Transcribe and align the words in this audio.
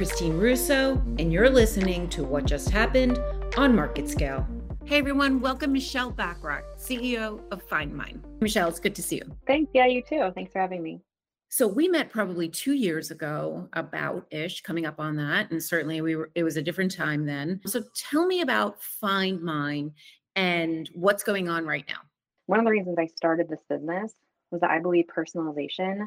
Christine 0.00 0.38
Russo, 0.38 0.94
and 1.18 1.30
you're 1.30 1.50
listening 1.50 2.08
to 2.08 2.24
What 2.24 2.46
Just 2.46 2.70
Happened 2.70 3.18
on 3.58 3.74
MarketScale. 3.74 4.46
Hey 4.86 4.96
everyone, 4.96 5.42
welcome 5.42 5.74
Michelle 5.74 6.10
Bacharach, 6.10 6.64
CEO 6.78 7.42
of 7.52 7.68
FindMine. 7.68 8.18
Michelle, 8.40 8.70
it's 8.70 8.80
good 8.80 8.94
to 8.94 9.02
see 9.02 9.16
you. 9.16 9.36
Thanks. 9.46 9.70
Yeah, 9.74 9.84
you 9.84 10.02
too. 10.02 10.30
Thanks 10.34 10.54
for 10.54 10.58
having 10.58 10.82
me. 10.82 11.02
So 11.50 11.68
we 11.68 11.86
met 11.86 12.08
probably 12.08 12.48
two 12.48 12.72
years 12.72 13.10
ago, 13.10 13.68
about 13.74 14.24
ish, 14.30 14.62
coming 14.62 14.86
up 14.86 15.00
on 15.00 15.16
that, 15.16 15.50
and 15.50 15.62
certainly 15.62 16.00
we 16.00 16.16
were. 16.16 16.30
It 16.34 16.44
was 16.44 16.56
a 16.56 16.62
different 16.62 16.96
time 16.96 17.26
then. 17.26 17.60
So 17.66 17.82
tell 17.94 18.24
me 18.24 18.40
about 18.40 18.78
FindMine 19.04 19.92
and 20.34 20.88
what's 20.94 21.22
going 21.22 21.50
on 21.50 21.66
right 21.66 21.84
now. 21.86 21.98
One 22.46 22.58
of 22.58 22.64
the 22.64 22.70
reasons 22.70 22.96
I 22.98 23.04
started 23.04 23.50
this 23.50 23.60
business 23.68 24.14
was 24.50 24.62
that 24.62 24.70
I 24.70 24.78
believe 24.78 25.04
personalization 25.14 26.06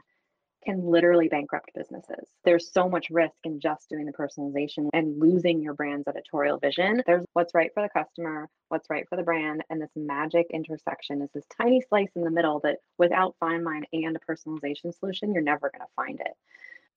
can 0.64 0.86
literally 0.86 1.28
bankrupt 1.28 1.72
businesses. 1.76 2.30
There's 2.46 2.72
so 2.72 2.90
much 2.90 3.10
risk 3.10 3.36
in 3.44 3.60
just 3.60 3.90
doing 3.90 4.06
the 4.06 4.12
personalization 4.12 4.90
and 4.94 5.20
losing 5.20 5.62
your 5.62 5.74
brand's 5.74 6.08
editorial 6.08 6.58
vision. 6.58 7.04
There's 7.06 7.26
what's 7.34 7.54
right 7.54 7.72
for 7.74 7.84
the 7.84 7.90
customer, 7.90 8.50
what's 8.70 8.90
right 8.90 9.08
for 9.08 9.16
the 9.16 9.24
brand, 9.24 9.64
and 9.70 9.82
this 9.82 9.92
magic 9.96 10.48
intersection 10.54 11.22
is 11.22 11.30
this 11.34 11.46
tiny 11.58 11.82
slice 11.88 12.12
in 12.16 12.24
the 12.24 12.32
middle 12.32 12.60
that 12.64 12.78
without 12.98 13.36
FindMine 13.42 13.84
and 13.94 14.16
a 14.16 14.20
personalization 14.20 14.98
solution, 14.98 15.34
you're 15.34 15.44
never 15.44 15.70
going 15.70 15.82
to 15.82 15.94
find 15.96 16.20
it. 16.20 16.34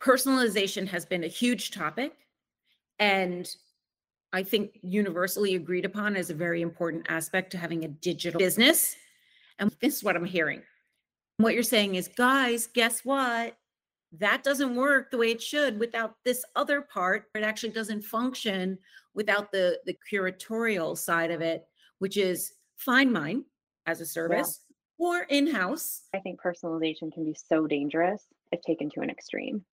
Personalization 0.00 0.86
has 0.88 1.04
been 1.04 1.24
a 1.24 1.28
huge 1.28 1.70
topic 1.70 2.12
and 2.98 3.48
I 4.32 4.42
think 4.42 4.78
universally 4.82 5.54
agreed 5.54 5.84
upon 5.84 6.16
as 6.16 6.30
a 6.30 6.34
very 6.34 6.60
important 6.60 7.06
aspect 7.08 7.52
to 7.52 7.58
having 7.58 7.84
a 7.84 7.88
digital 7.88 8.38
business. 8.38 8.96
And 9.58 9.74
this 9.80 9.96
is 9.96 10.04
what 10.04 10.16
I'm 10.16 10.24
hearing. 10.24 10.62
What 11.38 11.52
you're 11.52 11.62
saying 11.62 11.96
is, 11.96 12.08
guys, 12.08 12.66
guess 12.66 13.04
what? 13.04 13.56
That 14.12 14.42
doesn't 14.42 14.74
work 14.74 15.10
the 15.10 15.18
way 15.18 15.30
it 15.30 15.42
should 15.42 15.78
without 15.78 16.14
this 16.24 16.44
other 16.54 16.80
part. 16.80 17.26
It 17.34 17.42
actually 17.42 17.72
doesn't 17.72 18.04
function 18.04 18.78
without 19.14 19.52
the 19.52 19.78
the 19.84 19.96
curatorial 20.10 20.96
side 20.96 21.30
of 21.30 21.42
it, 21.42 21.66
which 21.98 22.16
is 22.16 22.54
FindMine 22.86 23.44
as 23.86 24.00
a 24.00 24.06
service 24.06 24.60
yeah. 24.98 25.06
or 25.06 25.22
in-house. 25.24 26.02
I 26.14 26.20
think 26.20 26.40
personalization 26.40 27.12
can 27.12 27.24
be 27.24 27.34
so 27.34 27.66
dangerous 27.66 28.22
if 28.52 28.62
taken 28.62 28.88
to 28.90 29.00
an 29.00 29.10
extreme. 29.10 29.64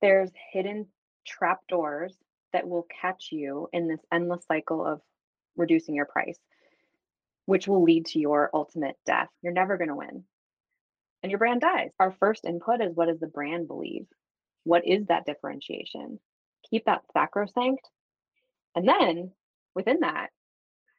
There's 0.00 0.30
hidden 0.52 0.86
trapdoors 1.26 2.14
that 2.52 2.68
will 2.68 2.86
catch 3.00 3.28
you 3.32 3.68
in 3.72 3.88
this 3.88 4.00
endless 4.12 4.44
cycle 4.46 4.86
of 4.86 5.00
reducing 5.56 5.96
your 5.96 6.06
price, 6.06 6.38
which 7.46 7.66
will 7.66 7.82
lead 7.82 8.06
to 8.06 8.20
your 8.20 8.50
ultimate 8.54 8.96
death. 9.04 9.28
You're 9.42 9.52
never 9.52 9.76
going 9.76 9.88
to 9.88 9.96
win 9.96 10.24
and 11.22 11.30
your 11.30 11.38
brand 11.38 11.60
dies. 11.60 11.90
Our 11.98 12.12
first 12.20 12.44
input 12.44 12.80
is 12.80 12.94
what 12.94 13.08
does 13.08 13.20
the 13.20 13.26
brand 13.26 13.68
believe? 13.68 14.06
What 14.64 14.86
is 14.86 15.06
that 15.06 15.26
differentiation? 15.26 16.20
Keep 16.70 16.84
that 16.86 17.02
sacrosanct. 17.12 17.88
And 18.74 18.86
then 18.86 19.32
within 19.74 20.00
that, 20.00 20.28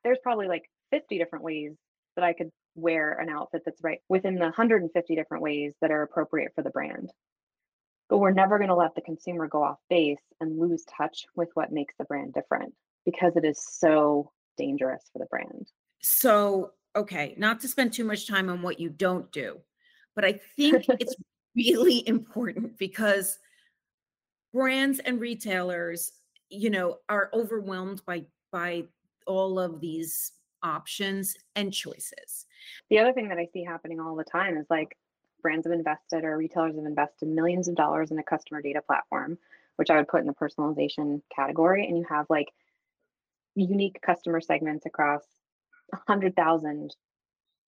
there's 0.03 0.19
probably 0.21 0.47
like 0.47 0.63
50 0.91 1.17
different 1.17 1.43
ways 1.43 1.73
that 2.15 2.25
I 2.25 2.33
could 2.33 2.49
wear 2.75 3.13
an 3.13 3.29
outfit 3.29 3.63
that's 3.65 3.83
right 3.83 3.99
within 4.09 4.35
the 4.35 4.41
150 4.41 5.15
different 5.15 5.43
ways 5.43 5.73
that 5.81 5.91
are 5.91 6.03
appropriate 6.03 6.51
for 6.55 6.63
the 6.63 6.69
brand. 6.69 7.11
But 8.09 8.17
we're 8.17 8.31
never 8.31 8.57
going 8.57 8.69
to 8.69 8.75
let 8.75 8.95
the 8.95 9.01
consumer 9.01 9.47
go 9.47 9.63
off 9.63 9.77
base 9.89 10.21
and 10.39 10.57
lose 10.59 10.83
touch 10.97 11.25
with 11.35 11.49
what 11.53 11.71
makes 11.71 11.93
the 11.99 12.05
brand 12.05 12.33
different 12.33 12.73
because 13.05 13.35
it 13.35 13.45
is 13.45 13.63
so 13.63 14.31
dangerous 14.57 15.03
for 15.13 15.19
the 15.19 15.27
brand. 15.29 15.67
So, 16.01 16.71
okay, 16.95 17.35
not 17.37 17.59
to 17.61 17.67
spend 17.67 17.93
too 17.93 18.03
much 18.03 18.27
time 18.27 18.49
on 18.49 18.61
what 18.61 18.79
you 18.79 18.89
don't 18.89 19.31
do, 19.31 19.59
but 20.19 20.27
I 20.27 20.33
think 20.57 20.85
it's 20.99 21.15
really 21.55 22.05
important 22.05 22.77
because 22.77 23.39
brands 24.51 24.99
and 24.99 25.17
retailers, 25.17 26.11
you 26.49 26.69
know, 26.69 26.97
are 27.07 27.29
overwhelmed 27.33 28.01
by 28.05 28.25
by 28.51 28.83
all 29.27 29.57
of 29.57 29.79
these 29.79 30.33
options 30.61 31.37
and 31.55 31.71
choices. 31.71 32.47
The 32.89 32.99
other 32.99 33.13
thing 33.13 33.29
that 33.29 33.37
I 33.37 33.47
see 33.53 33.63
happening 33.63 34.01
all 34.01 34.17
the 34.17 34.25
time 34.25 34.57
is 34.57 34.65
like 34.69 34.97
brands 35.41 35.65
have 35.65 35.71
invested 35.71 36.25
or 36.25 36.35
retailers 36.35 36.75
have 36.75 36.83
invested 36.83 37.29
millions 37.29 37.69
of 37.69 37.75
dollars 37.75 38.11
in 38.11 38.19
a 38.19 38.23
customer 38.23 38.61
data 38.61 38.81
platform, 38.81 39.37
which 39.77 39.89
I 39.89 39.95
would 39.95 40.09
put 40.09 40.19
in 40.19 40.27
the 40.27 40.33
personalization 40.33 41.21
category. 41.33 41.87
And 41.87 41.97
you 41.97 42.05
have 42.09 42.25
like 42.29 42.49
unique 43.55 44.01
customer 44.01 44.41
segments 44.41 44.85
across 44.85 45.21
100,000 45.91 46.93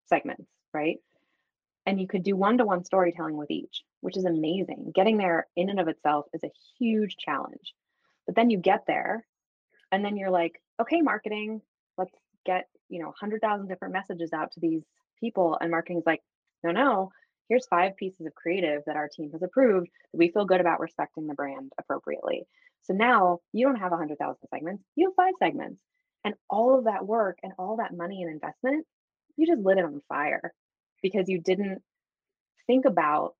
segments, 0.04 0.50
right? 0.74 0.98
And 1.86 2.00
you 2.00 2.06
could 2.06 2.22
do 2.22 2.36
one-to-one 2.36 2.84
storytelling 2.84 3.36
with 3.36 3.50
each 3.50 3.82
which 4.02 4.16
is 4.16 4.24
amazing. 4.26 4.92
Getting 4.94 5.16
there 5.16 5.46
in 5.56 5.70
and 5.70 5.80
of 5.80 5.88
itself 5.88 6.26
is 6.34 6.42
a 6.44 6.50
huge 6.78 7.16
challenge. 7.16 7.72
But 8.26 8.36
then 8.36 8.50
you 8.50 8.58
get 8.58 8.84
there 8.86 9.24
and 9.90 10.04
then 10.04 10.16
you're 10.16 10.30
like 10.30 10.60
okay 10.80 11.00
marketing 11.00 11.60
let's 11.98 12.14
get 12.46 12.66
you 12.88 13.00
know 13.00 13.06
100000 13.20 13.68
different 13.68 13.94
messages 13.94 14.32
out 14.32 14.52
to 14.52 14.60
these 14.60 14.82
people 15.20 15.58
and 15.60 15.70
marketing's 15.70 16.06
like 16.06 16.22
no 16.64 16.70
no 16.70 17.10
here's 17.48 17.66
five 17.66 17.96
pieces 17.96 18.26
of 18.26 18.34
creative 18.34 18.82
that 18.86 18.96
our 18.96 19.08
team 19.08 19.30
has 19.32 19.42
approved 19.42 19.88
that 20.12 20.18
we 20.18 20.30
feel 20.30 20.44
good 20.44 20.60
about 20.60 20.80
respecting 20.80 21.26
the 21.26 21.34
brand 21.34 21.72
appropriately. 21.78 22.44
So 22.82 22.94
now 22.94 23.40
you 23.52 23.66
don't 23.66 23.76
have 23.76 23.90
100000 23.90 24.36
segments 24.52 24.84
you 24.94 25.08
have 25.08 25.14
five 25.14 25.34
segments 25.38 25.80
and 26.24 26.34
all 26.48 26.78
of 26.78 26.84
that 26.84 27.06
work 27.06 27.38
and 27.42 27.52
all 27.58 27.76
that 27.76 27.96
money 27.96 28.22
and 28.22 28.32
investment 28.32 28.86
you 29.36 29.46
just 29.46 29.60
lit 29.60 29.78
it 29.78 29.84
on 29.84 30.00
fire 30.08 30.52
because 31.02 31.28
you 31.28 31.40
didn't 31.40 31.82
think 32.66 32.84
about 32.84 33.34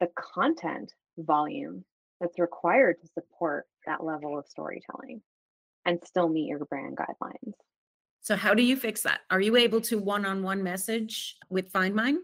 the 0.00 0.08
content 0.16 0.92
volume 1.18 1.84
that's 2.20 2.38
required 2.38 2.96
to 3.00 3.08
support 3.08 3.66
that 3.86 4.02
level 4.02 4.38
of 4.38 4.46
storytelling 4.48 5.20
and 5.84 6.00
still 6.04 6.28
meet 6.28 6.48
your 6.48 6.64
brand 6.64 6.96
guidelines. 6.96 7.52
So, 8.20 8.36
how 8.36 8.54
do 8.54 8.62
you 8.62 8.76
fix 8.76 9.02
that? 9.02 9.20
Are 9.30 9.40
you 9.40 9.56
able 9.56 9.82
to 9.82 9.98
one 9.98 10.24
on 10.24 10.42
one 10.42 10.62
message 10.62 11.36
with 11.50 11.70
FindMine? 11.70 12.16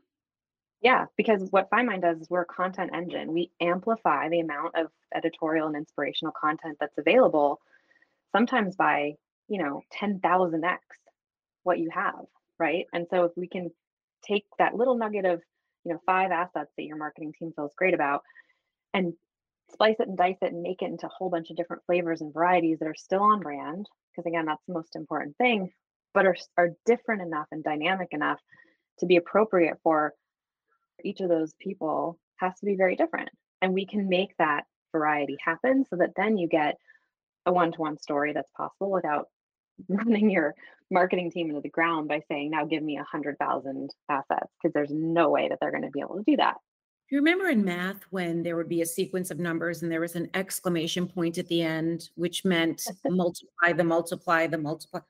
Yeah, 0.80 1.06
because 1.18 1.46
what 1.50 1.70
FindMine 1.70 2.00
does 2.00 2.22
is 2.22 2.30
we're 2.30 2.40
a 2.40 2.46
content 2.46 2.92
engine. 2.94 3.34
We 3.34 3.50
amplify 3.60 4.30
the 4.30 4.40
amount 4.40 4.76
of 4.76 4.86
editorial 5.14 5.66
and 5.66 5.76
inspirational 5.76 6.32
content 6.40 6.78
that's 6.80 6.96
available, 6.96 7.60
sometimes 8.32 8.76
by, 8.76 9.14
you 9.48 9.62
know, 9.62 9.82
10,000x 10.00 10.78
what 11.64 11.78
you 11.78 11.90
have, 11.92 12.24
right? 12.58 12.86
And 12.94 13.06
so 13.10 13.24
if 13.24 13.32
we 13.36 13.46
can 13.46 13.70
take 14.22 14.44
that 14.58 14.74
little 14.74 14.96
nugget 14.96 15.24
of 15.24 15.40
you 15.84 15.92
know 15.92 16.00
five 16.06 16.30
assets 16.30 16.70
that 16.76 16.84
your 16.84 16.96
marketing 16.96 17.32
team 17.38 17.52
feels 17.54 17.72
great 17.76 17.94
about 17.94 18.22
and 18.94 19.12
splice 19.72 19.96
it 20.00 20.08
and 20.08 20.18
dice 20.18 20.36
it 20.42 20.52
and 20.52 20.62
make 20.62 20.82
it 20.82 20.90
into 20.90 21.06
a 21.06 21.10
whole 21.16 21.30
bunch 21.30 21.50
of 21.50 21.56
different 21.56 21.82
flavors 21.86 22.20
and 22.20 22.34
varieties 22.34 22.78
that 22.78 22.88
are 22.88 22.94
still 22.94 23.22
on 23.22 23.40
brand 23.40 23.86
because 24.10 24.26
again 24.26 24.46
that's 24.46 24.64
the 24.66 24.74
most 24.74 24.96
important 24.96 25.36
thing 25.36 25.70
but 26.12 26.26
are, 26.26 26.36
are 26.56 26.70
different 26.86 27.22
enough 27.22 27.46
and 27.52 27.62
dynamic 27.62 28.08
enough 28.12 28.38
to 28.98 29.06
be 29.06 29.16
appropriate 29.16 29.76
for 29.82 30.12
each 31.04 31.20
of 31.20 31.28
those 31.28 31.52
people 31.60 32.18
has 32.36 32.58
to 32.60 32.66
be 32.66 32.76
very 32.76 32.96
different. 32.96 33.30
And 33.62 33.74
we 33.74 33.86
can 33.86 34.08
make 34.08 34.34
that 34.38 34.64
variety 34.92 35.36
happen 35.44 35.84
so 35.88 35.96
that 35.96 36.14
then 36.16 36.38
you 36.38 36.48
get 36.48 36.76
a 37.46 37.52
one-to-one 37.52 37.98
story 37.98 38.32
that's 38.32 38.50
possible 38.56 38.90
without 38.90 39.28
running 39.88 40.30
your 40.30 40.54
marketing 40.90 41.30
team 41.30 41.48
into 41.48 41.60
the 41.60 41.68
ground 41.68 42.08
by 42.08 42.22
saying, 42.28 42.50
now 42.50 42.64
give 42.64 42.82
me 42.82 42.98
a 42.98 43.04
hundred 43.04 43.38
thousand 43.38 43.90
assets, 44.08 44.50
because 44.60 44.72
there's 44.74 44.90
no 44.90 45.30
way 45.30 45.48
that 45.48 45.58
they're 45.60 45.70
going 45.70 45.82
to 45.82 45.90
be 45.90 46.00
able 46.00 46.16
to 46.16 46.24
do 46.26 46.36
that. 46.36 46.56
You 47.10 47.18
remember 47.18 47.48
in 47.48 47.64
math 47.64 48.02
when 48.10 48.42
there 48.42 48.56
would 48.56 48.68
be 48.68 48.82
a 48.82 48.86
sequence 48.86 49.32
of 49.32 49.40
numbers 49.40 49.82
and 49.82 49.90
there 49.90 50.00
was 50.00 50.14
an 50.14 50.30
exclamation 50.34 51.08
point 51.08 51.38
at 51.38 51.48
the 51.48 51.62
end, 51.62 52.08
which 52.14 52.44
meant 52.44 52.82
multiply 53.04 53.72
the 53.72 53.82
multiply 53.82 54.46
the 54.46 54.58
multiply. 54.58 55.00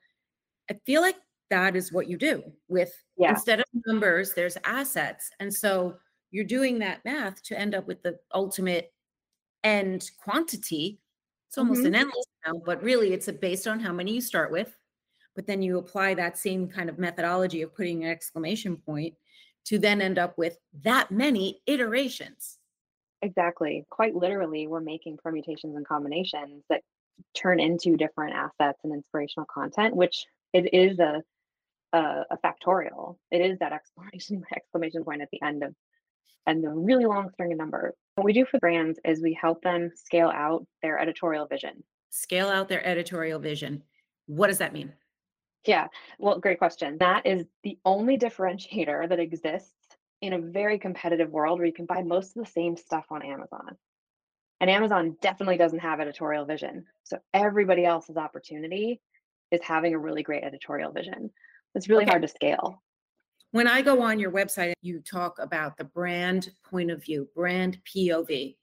I 0.69 0.79
feel 0.85 1.01
like 1.01 1.17
that 1.51 1.75
is 1.75 1.91
what 1.91 2.07
you 2.09 2.17
do 2.17 2.41
with 2.69 2.91
yeah. 3.17 3.29
instead 3.29 3.59
of 3.59 3.65
numbers, 3.85 4.33
there's 4.33 4.57
assets. 4.63 5.29
And 5.39 5.53
so 5.53 5.97
you're 6.31 6.45
doing 6.45 6.79
that 6.79 7.05
math 7.05 7.43
to 7.43 7.59
end 7.59 7.75
up 7.75 7.87
with 7.87 8.01
the 8.01 8.17
ultimate 8.33 8.91
end 9.63 10.09
quantity. 10.23 10.99
It's 11.51 11.57
almost 11.57 11.79
mm-hmm. 11.79 11.87
an 11.87 11.95
endless 11.95 12.25
amount, 12.45 12.65
but 12.65 12.81
really 12.81 13.13
it's 13.13 13.27
a, 13.27 13.33
based 13.33 13.67
on 13.67 13.79
how 13.79 13.91
many 13.91 14.13
you 14.13 14.21
start 14.21 14.51
with 14.51 14.75
but 15.35 15.47
then 15.47 15.61
you 15.61 15.77
apply 15.77 16.13
that 16.15 16.37
same 16.37 16.67
kind 16.67 16.89
of 16.89 16.99
methodology 16.99 17.61
of 17.61 17.75
putting 17.75 18.03
an 18.03 18.11
exclamation 18.11 18.77
point 18.77 19.15
to 19.65 19.77
then 19.77 20.01
end 20.01 20.17
up 20.17 20.37
with 20.37 20.57
that 20.83 21.11
many 21.11 21.61
iterations. 21.67 22.57
Exactly. 23.21 23.85
Quite 23.89 24.15
literally, 24.15 24.67
we're 24.67 24.81
making 24.81 25.17
permutations 25.23 25.75
and 25.75 25.87
combinations 25.87 26.63
that 26.69 26.81
turn 27.35 27.59
into 27.59 27.95
different 27.95 28.33
assets 28.33 28.79
and 28.83 28.93
inspirational 28.93 29.45
content, 29.53 29.95
which 29.95 30.25
it 30.53 30.73
is 30.73 30.99
a 30.99 31.21
a, 31.93 32.25
a 32.31 32.37
factorial. 32.43 33.17
It 33.31 33.41
is 33.41 33.59
that 33.59 33.73
exclamation 33.73 34.43
exclamation 34.55 35.03
point 35.03 35.21
at 35.21 35.29
the 35.31 35.41
end 35.43 35.63
of 35.63 35.75
and 36.47 36.63
the 36.63 36.69
really 36.69 37.05
long 37.05 37.29
string 37.33 37.51
of 37.51 37.57
numbers. 37.57 37.93
What 38.15 38.25
we 38.25 38.33
do 38.33 38.45
for 38.45 38.59
brands 38.59 38.99
is 39.05 39.21
we 39.21 39.33
help 39.39 39.61
them 39.61 39.91
scale 39.95 40.29
out 40.29 40.65
their 40.81 40.99
editorial 40.99 41.47
vision. 41.47 41.83
Scale 42.09 42.49
out 42.49 42.67
their 42.67 42.85
editorial 42.85 43.39
vision. 43.39 43.83
What 44.25 44.47
does 44.47 44.57
that 44.57 44.73
mean? 44.73 44.93
Yeah, 45.65 45.87
well, 46.19 46.39
great 46.39 46.57
question. 46.57 46.97
That 46.99 47.25
is 47.25 47.45
the 47.63 47.77
only 47.85 48.17
differentiator 48.25 49.07
that 49.09 49.19
exists 49.19 49.73
in 50.21 50.33
a 50.33 50.39
very 50.39 50.77
competitive 50.77 51.29
world 51.31 51.59
where 51.59 51.65
you 51.67 51.73
can 51.73 51.85
buy 51.85 52.01
most 52.03 52.35
of 52.37 52.43
the 52.45 52.51
same 52.51 52.75
stuff 52.77 53.05
on 53.09 53.23
Amazon. 53.23 53.77
And 54.59 54.69
Amazon 54.69 55.15
definitely 55.21 55.57
doesn't 55.57 55.79
have 55.79 55.99
editorial 55.99 56.45
vision. 56.45 56.85
So 57.03 57.17
everybody 57.33 57.85
else's 57.85 58.17
opportunity 58.17 59.01
is 59.51 59.61
having 59.63 59.93
a 59.95 59.99
really 59.99 60.21
great 60.21 60.43
editorial 60.43 60.91
vision. 60.91 61.31
It's 61.73 61.89
really 61.89 62.03
Okay. 62.03 62.11
hard 62.11 62.21
to 62.21 62.27
scale. 62.27 62.83
When 63.51 63.67
I 63.67 63.81
go 63.81 64.01
on 64.01 64.17
your 64.17 64.31
website, 64.31 64.73
you 64.81 65.01
talk 65.01 65.37
about 65.39 65.77
the 65.77 65.83
brand 65.83 66.51
point 66.63 66.89
of 66.89 67.03
view, 67.03 67.27
brand 67.35 67.79
POV. 67.83 68.55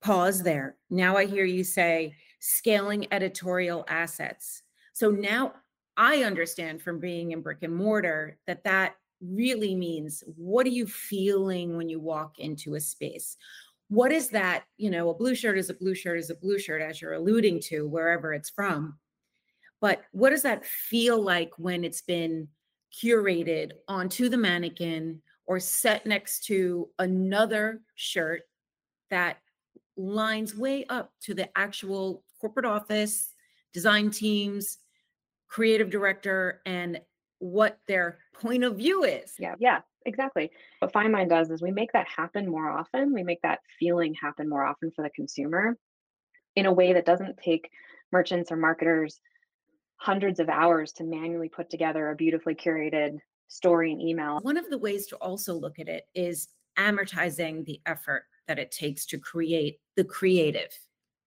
Pause 0.00 0.42
there. 0.44 0.76
Now 0.88 1.16
I 1.16 1.26
hear 1.26 1.44
you 1.44 1.64
say 1.64 2.14
scaling 2.38 3.06
editorial 3.12 3.84
assets. 3.88 4.62
So 4.92 5.10
now 5.10 5.54
I 5.96 6.22
understand 6.22 6.80
from 6.80 7.00
being 7.00 7.32
in 7.32 7.42
brick 7.42 7.58
and 7.62 7.74
mortar 7.74 8.38
that 8.46 8.62
that 8.64 8.94
really 9.20 9.74
means 9.74 10.22
what 10.36 10.64
are 10.64 10.70
you 10.70 10.86
feeling 10.86 11.76
when 11.76 11.88
you 11.88 11.98
walk 12.00 12.38
into 12.38 12.76
a 12.76 12.80
space? 12.80 13.36
What 13.88 14.12
is 14.12 14.28
that? 14.28 14.64
You 14.78 14.90
know, 14.90 15.10
a 15.10 15.14
blue 15.14 15.34
shirt 15.34 15.58
is 15.58 15.70
a 15.70 15.74
blue 15.74 15.96
shirt 15.96 16.20
is 16.20 16.30
a 16.30 16.36
blue 16.36 16.58
shirt, 16.58 16.80
as 16.80 17.02
you're 17.02 17.14
alluding 17.14 17.60
to, 17.62 17.88
wherever 17.88 18.32
it's 18.32 18.48
from. 18.48 18.96
But 19.80 20.02
what 20.12 20.30
does 20.30 20.42
that 20.42 20.64
feel 20.64 21.20
like 21.20 21.50
when 21.58 21.82
it's 21.82 22.02
been 22.02 22.46
curated 22.92 23.72
onto 23.88 24.28
the 24.28 24.36
mannequin 24.36 25.22
or 25.46 25.58
set 25.58 26.06
next 26.06 26.44
to 26.44 26.88
another 26.98 27.82
shirt 27.94 28.42
that 29.10 29.38
lines 29.96 30.56
way 30.56 30.84
up 30.88 31.12
to 31.22 31.34
the 31.34 31.48
actual 31.58 32.22
corporate 32.40 32.66
office, 32.66 33.34
design 33.72 34.10
teams, 34.10 34.78
creative 35.48 35.90
director, 35.90 36.60
and 36.64 37.00
what 37.38 37.78
their 37.88 38.18
point 38.34 38.64
of 38.64 38.76
view 38.76 39.04
is. 39.04 39.34
Yeah, 39.38 39.54
yeah, 39.58 39.80
exactly. 40.06 40.50
What 40.78 40.92
FindMine 40.92 41.28
does 41.28 41.50
is 41.50 41.62
we 41.62 41.72
make 41.72 41.92
that 41.92 42.06
happen 42.06 42.48
more 42.48 42.70
often. 42.70 43.12
We 43.12 43.22
make 43.22 43.42
that 43.42 43.60
feeling 43.78 44.14
happen 44.14 44.48
more 44.48 44.64
often 44.64 44.90
for 44.90 45.02
the 45.02 45.10
consumer 45.10 45.76
in 46.56 46.66
a 46.66 46.72
way 46.72 46.92
that 46.92 47.06
doesn't 47.06 47.38
take 47.38 47.70
merchants 48.12 48.50
or 48.52 48.56
marketers 48.56 49.20
hundreds 50.00 50.40
of 50.40 50.48
hours 50.48 50.92
to 50.92 51.04
manually 51.04 51.48
put 51.48 51.68
together 51.68 52.10
a 52.10 52.16
beautifully 52.16 52.54
curated 52.54 53.18
story 53.48 53.92
and 53.92 54.00
email. 54.00 54.40
One 54.40 54.56
of 54.56 54.70
the 54.70 54.78
ways 54.78 55.06
to 55.08 55.16
also 55.16 55.52
look 55.52 55.78
at 55.78 55.88
it 55.88 56.04
is 56.14 56.48
amortizing 56.78 57.66
the 57.66 57.80
effort 57.84 58.24
that 58.48 58.58
it 58.58 58.70
takes 58.70 59.04
to 59.06 59.18
create 59.18 59.78
the 59.96 60.04
creative. 60.04 60.70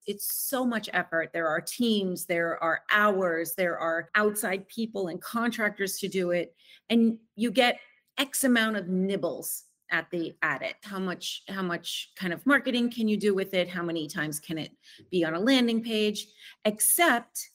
It's 0.08 0.36
so 0.36 0.66
much 0.66 0.90
effort. 0.92 1.30
There 1.34 1.48
are 1.48 1.62
teams, 1.62 2.26
there 2.26 2.62
are 2.64 2.82
hours, 2.92 3.54
there 3.56 3.78
are 3.78 4.10
outside 4.16 4.68
people 4.68 5.10
and 5.10 5.22
contractors 5.22 6.00
to 6.00 6.08
do 6.08 6.32
it. 6.32 6.56
And 6.90 7.20
you 7.36 7.52
get 7.52 7.80
X 8.18 8.44
amount 8.44 8.78
of 8.78 8.88
nibbles 8.88 9.66
at 9.92 10.10
the 10.10 10.34
at 10.42 10.64
it. 10.64 10.78
How 10.82 10.98
much, 10.98 11.44
how 11.48 11.62
much 11.62 12.12
kind 12.16 12.34
of 12.34 12.44
marketing 12.48 12.90
can 12.90 13.08
you 13.08 13.18
do 13.18 13.36
with 13.36 13.54
it? 13.54 13.70
How 13.70 13.84
many 13.84 14.08
times 14.08 14.40
can 14.40 14.58
it 14.58 14.72
be 15.12 15.24
on 15.24 15.36
a 15.36 15.40
landing 15.40 15.84
page? 15.84 16.26
Except 16.66 17.52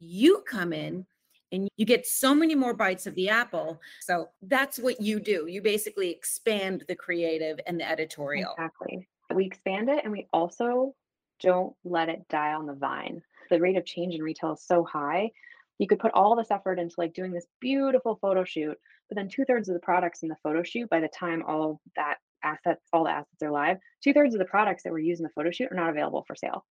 you 0.00 0.42
come 0.48 0.72
in 0.72 1.06
and 1.52 1.68
you 1.76 1.84
get 1.84 2.06
so 2.06 2.34
many 2.34 2.54
more 2.54 2.74
bites 2.74 3.06
of 3.06 3.14
the 3.14 3.28
apple. 3.28 3.80
So 4.00 4.28
that's 4.42 4.78
what 4.78 5.00
you 5.00 5.20
do. 5.20 5.46
You 5.48 5.62
basically 5.62 6.10
expand 6.10 6.84
the 6.88 6.94
creative 6.94 7.58
and 7.66 7.78
the 7.78 7.88
editorial. 7.88 8.52
Exactly. 8.52 9.08
We 9.34 9.46
expand 9.46 9.88
it 9.88 10.04
and 10.04 10.12
we 10.12 10.28
also 10.32 10.94
don't 11.40 11.74
let 11.84 12.08
it 12.08 12.26
die 12.28 12.52
on 12.52 12.66
the 12.66 12.74
vine. 12.74 13.22
The 13.50 13.60
rate 13.60 13.76
of 13.76 13.84
change 13.84 14.14
in 14.14 14.22
retail 14.22 14.52
is 14.52 14.62
so 14.62 14.84
high. 14.84 15.30
You 15.78 15.86
could 15.86 15.98
put 15.98 16.12
all 16.12 16.36
this 16.36 16.50
effort 16.50 16.78
into 16.78 16.94
like 16.98 17.14
doing 17.14 17.32
this 17.32 17.46
beautiful 17.60 18.18
photo 18.20 18.44
shoot, 18.44 18.76
but 19.08 19.16
then 19.16 19.28
two 19.28 19.44
thirds 19.44 19.68
of 19.68 19.74
the 19.74 19.80
products 19.80 20.22
in 20.22 20.28
the 20.28 20.36
photo 20.42 20.62
shoot, 20.62 20.90
by 20.90 21.00
the 21.00 21.08
time 21.08 21.42
all 21.46 21.80
that 21.96 22.18
assets, 22.44 22.82
all 22.92 23.04
the 23.04 23.10
assets 23.10 23.42
are 23.42 23.50
live, 23.50 23.78
two 24.02 24.12
thirds 24.12 24.34
of 24.34 24.38
the 24.38 24.44
products 24.44 24.82
that 24.82 24.92
were 24.92 24.98
used 24.98 25.20
in 25.20 25.24
the 25.24 25.30
photo 25.30 25.50
shoot 25.50 25.72
are 25.72 25.76
not 25.76 25.90
available 25.90 26.24
for 26.26 26.36
sale. 26.36 26.64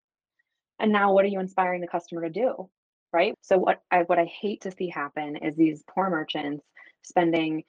And 0.80 0.92
now 0.92 1.12
what 1.12 1.26
are 1.26 1.30
you 1.30 1.40
inspiring 1.40 1.82
the 1.82 1.88
customer 1.88 2.22
to 2.22 2.30
do? 2.30 2.70
Right. 3.12 3.34
So 3.42 3.58
what 3.58 3.82
I 3.90 4.04
what 4.04 4.20
I 4.20 4.26
hate 4.26 4.62
to 4.62 4.72
see 4.72 4.88
happen 4.88 5.36
is 5.38 5.56
these 5.56 5.84
poor 5.90 6.10
merchants 6.10 6.64
spending 7.04 7.64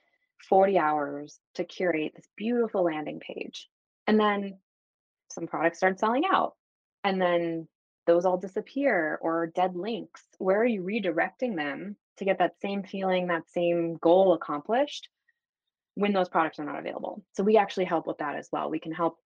40 0.49 0.77
hours 0.77 1.39
to 1.55 1.63
curate 1.63 2.13
this 2.15 2.27
beautiful 2.35 2.83
landing 2.83 3.19
page. 3.19 3.67
And 4.07 4.19
then 4.19 4.57
some 5.31 5.47
products 5.47 5.77
start 5.77 5.99
selling 5.99 6.23
out. 6.31 6.53
And 7.03 7.21
then 7.21 7.67
those 8.07 8.25
all 8.25 8.37
disappear 8.37 9.17
or 9.21 9.47
dead 9.47 9.75
links. 9.75 10.21
Where 10.37 10.59
are 10.61 10.65
you 10.65 10.83
redirecting 10.83 11.55
them 11.55 11.95
to 12.17 12.25
get 12.25 12.39
that 12.39 12.59
same 12.61 12.83
feeling, 12.83 13.27
that 13.27 13.49
same 13.49 13.95
goal 13.95 14.33
accomplished 14.33 15.09
when 15.95 16.13
those 16.13 16.29
products 16.29 16.59
are 16.59 16.65
not 16.65 16.79
available? 16.79 17.23
So 17.33 17.43
we 17.43 17.57
actually 17.57 17.85
help 17.85 18.07
with 18.07 18.17
that 18.17 18.35
as 18.35 18.49
well. 18.51 18.69
We 18.69 18.79
can 18.79 18.91
help 18.91 19.17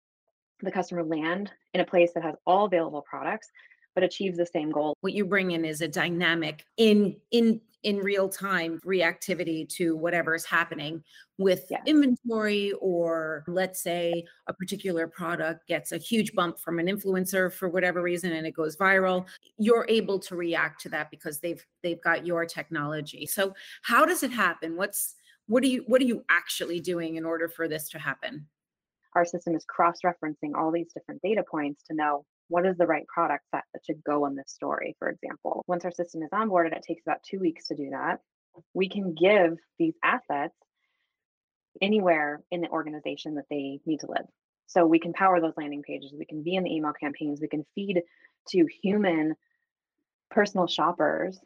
the 0.62 0.72
customer 0.72 1.04
land 1.04 1.52
in 1.74 1.82
a 1.82 1.86
place 1.86 2.12
that 2.14 2.24
has 2.24 2.36
all 2.46 2.66
available 2.66 3.02
products 3.02 3.50
but 3.96 4.04
achieves 4.04 4.38
the 4.38 4.46
same 4.46 4.70
goal. 4.72 4.96
What 5.02 5.14
you 5.14 5.26
bring 5.26 5.52
in 5.52 5.66
is 5.66 5.82
a 5.82 5.88
dynamic 5.88 6.66
in 6.78 7.16
in 7.32 7.62
in 7.84 7.98
real 8.00 8.28
time 8.28 8.80
reactivity 8.84 9.70
to 9.70 9.96
whatever 9.96 10.34
is 10.34 10.44
happening 10.44 11.04
with 11.38 11.66
Yeah. 11.70 11.84
inventory 11.86 12.74
or 12.82 13.44
let's 13.48 13.80
say 13.80 14.26
a 14.48 14.54
particular 14.54 15.08
product 15.08 15.68
gets 15.68 15.92
a 15.92 15.98
huge 15.98 16.34
bump 16.34 16.58
from 16.60 16.80
an 16.80 16.88
influencer 16.88 17.54
for 17.54 17.70
whatever 17.70 18.02
reason 18.02 18.32
and 18.32 18.48
it 18.48 18.56
goes 18.56 18.76
viral 18.76 19.28
you're 19.58 19.86
able 19.88 20.18
to 20.20 20.36
react 20.36 20.82
to 20.82 20.90
that 20.90 21.12
because 21.12 21.40
they've 21.42 21.64
they've 21.84 22.02
got 22.02 22.26
your 22.26 22.44
technology 22.44 23.28
so 23.28 23.54
how 23.84 24.04
does 24.04 24.24
it 24.24 24.32
happen 24.32 24.76
what's 24.76 25.14
what 25.46 25.62
are 25.64 25.68
you 25.68 25.84
what 25.86 26.02
are 26.02 26.06
you 26.06 26.26
actually 26.30 26.80
doing 26.80 27.18
in 27.18 27.24
order 27.26 27.48
for 27.48 27.68
this 27.68 27.88
to 27.90 28.00
happen 28.00 28.48
Our 29.14 29.26
system 29.26 29.56
is 29.56 29.64
cross-referencing 29.66 30.56
all 30.58 30.72
these 30.72 30.92
different 30.92 31.22
data 31.22 31.44
points 31.50 31.84
to 31.84 31.94
know 31.94 32.26
what 32.48 32.66
is 32.66 32.78
the 32.78 32.88
right 32.88 33.06
product 33.08 33.46
set 33.52 33.64
that 33.74 33.86
should 33.86 34.04
go 34.04 34.26
in 34.26 34.36
this 34.36 34.52
story, 34.52 34.96
for 35.00 35.10
example. 35.10 35.64
Once 35.68 35.86
our 35.86 35.92
system 35.92 36.22
is 36.24 36.30
onboarded, 36.32 36.76
it 36.76 36.84
takes 36.88 37.04
about 37.06 37.24
two 37.24 37.40
weeks 37.40 37.68
to 37.68 37.76
do 37.76 37.90
that. 37.92 38.20
We 38.74 38.90
can 38.90 39.14
give 39.14 39.58
these 39.80 39.96
assets 40.04 40.56
anywhere 41.82 42.42
in 42.52 42.62
the 42.62 42.70
organization 42.70 43.36
that 43.36 43.46
they 43.50 43.80
need 43.86 44.00
to 44.02 44.08
live. 44.10 44.26
So 44.68 44.86
we 44.86 45.00
can 45.00 45.14
power 45.14 45.40
those 45.40 45.54
landing 45.58 45.84
pages, 45.84 46.14
we 46.18 46.26
can 46.26 46.42
be 46.42 46.56
in 46.56 46.64
the 46.64 46.74
email 46.74 46.94
campaigns, 46.94 47.42
we 47.42 47.48
can 47.48 47.66
feed 47.76 48.02
to 48.50 48.68
human 48.82 49.36
personal 50.32 50.68
shoppers. 50.68 51.40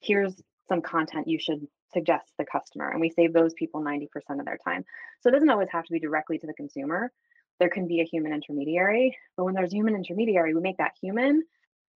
Here's 0.00 0.34
some 0.68 0.82
content 0.82 1.28
you 1.28 1.38
should 1.38 1.66
suggest 1.92 2.28
to 2.28 2.34
the 2.38 2.44
customer. 2.44 2.90
And 2.90 3.00
we 3.00 3.10
save 3.10 3.32
those 3.32 3.54
people 3.54 3.80
90% 3.80 4.08
of 4.38 4.44
their 4.44 4.58
time. 4.64 4.84
So 5.20 5.28
it 5.28 5.32
doesn't 5.32 5.50
always 5.50 5.68
have 5.70 5.84
to 5.84 5.92
be 5.92 6.00
directly 6.00 6.38
to 6.38 6.46
the 6.46 6.54
consumer. 6.54 7.12
There 7.58 7.70
can 7.70 7.86
be 7.88 8.00
a 8.00 8.04
human 8.04 8.32
intermediary, 8.32 9.16
but 9.36 9.44
when 9.44 9.54
there's 9.54 9.72
a 9.72 9.76
human 9.76 9.94
intermediary, 9.94 10.54
we 10.54 10.60
make 10.60 10.76
that 10.78 10.92
human 11.00 11.44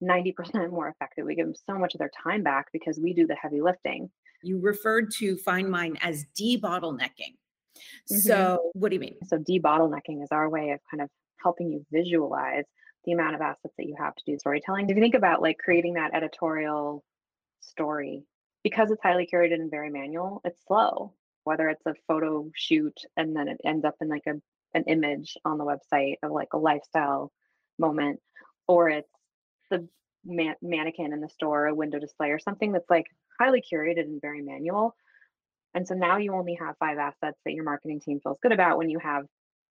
90% 0.02 0.70
more 0.70 0.88
effective. 0.88 1.26
We 1.26 1.34
give 1.34 1.46
them 1.46 1.54
so 1.54 1.76
much 1.78 1.94
of 1.94 1.98
their 1.98 2.10
time 2.22 2.42
back 2.44 2.66
because 2.72 3.00
we 3.00 3.12
do 3.14 3.26
the 3.26 3.34
heavy 3.34 3.60
lifting. 3.60 4.10
you 4.40 4.60
referred 4.60 5.10
to 5.10 5.36
FindMine 5.38 5.98
as 6.00 6.24
debottlenecking 6.40 7.34
Mhm. 8.08 8.22
so 8.22 8.70
what 8.74 8.90
do 8.90 8.94
you 8.94 9.00
mean 9.00 9.16
So 9.24 9.36
debottlenecking 9.36 10.22
is 10.22 10.28
our 10.30 10.48
way 10.48 10.70
of 10.70 10.80
kind 10.88 11.00
of 11.02 11.10
helping 11.42 11.72
you 11.72 11.84
visualize 11.90 12.64
the 13.04 13.10
amount 13.12 13.34
of 13.34 13.40
assets 13.40 13.74
that 13.76 13.86
you 13.86 13.96
have 13.98 14.14
to 14.14 14.22
do 14.24 14.38
storytelling. 14.38 14.88
If 14.88 14.96
you 14.96 15.02
think 15.02 15.16
about 15.16 15.42
like 15.42 15.58
creating 15.58 15.94
that 15.94 16.14
editorial 16.14 17.04
story, 17.60 18.24
because 18.62 18.92
it's 18.92 19.02
highly 19.02 19.26
curated 19.26 19.54
and 19.54 19.70
very 19.72 19.90
manual, 19.90 20.40
it's 20.44 20.64
slow. 20.66 21.14
Whether 21.44 21.68
it's 21.68 21.86
a 21.86 21.94
photo 22.06 22.48
shoot 22.54 22.96
and 23.16 23.34
then 23.34 23.48
it 23.48 23.60
ends 23.64 23.84
up 23.84 23.96
in 24.00 24.06
like 24.08 24.26
a 24.28 24.40
an 24.74 24.84
image 24.84 25.36
on 25.44 25.58
the 25.58 25.64
website 25.64 26.16
of 26.22 26.30
like 26.30 26.52
a 26.52 26.58
lifestyle 26.58 27.32
moment, 27.78 28.20
or 28.66 28.88
it's 28.90 29.08
the 29.70 29.88
man- 30.24 30.56
mannequin 30.62 31.12
in 31.12 31.20
the 31.20 31.28
store, 31.28 31.66
a 31.66 31.74
window 31.74 31.98
display, 31.98 32.30
or 32.30 32.38
something 32.38 32.72
that's 32.72 32.90
like 32.90 33.06
highly 33.40 33.62
curated 33.62 34.02
and 34.02 34.20
very 34.20 34.42
manual. 34.42 34.94
And 35.74 35.86
so 35.86 35.94
now 35.94 36.16
you 36.16 36.34
only 36.34 36.54
have 36.60 36.76
five 36.78 36.98
assets 36.98 37.38
that 37.44 37.52
your 37.52 37.64
marketing 37.64 38.00
team 38.00 38.20
feels 38.20 38.38
good 38.42 38.52
about 38.52 38.78
when 38.78 38.90
you 38.90 38.98
have 38.98 39.24